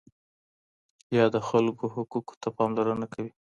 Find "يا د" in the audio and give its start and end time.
1.17-1.37